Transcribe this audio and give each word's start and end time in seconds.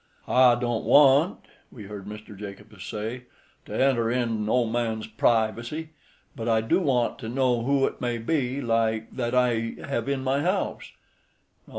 "I 0.27 0.55
don't 0.55 0.83
want," 0.83 1.41
we 1.71 1.83
heard 1.83 2.07
Mr. 2.07 2.35
Jacobus 2.35 2.83
say, 2.83 3.25
"to 3.67 3.79
enter 3.79 4.09
in 4.09 4.47
no 4.47 4.65
man's 4.65 5.05
pry 5.05 5.51
vacy; 5.51 5.89
but 6.35 6.49
I 6.49 6.59
do 6.59 6.79
want 6.79 7.19
to 7.19 7.29
know 7.29 7.61
who 7.61 7.85
it 7.85 8.01
may 8.01 8.17
be, 8.17 8.61
like, 8.61 9.15
that 9.15 9.35
I 9.35 9.75
hev 9.79 10.09
in 10.09 10.23
my 10.23 10.41
house. 10.41 10.91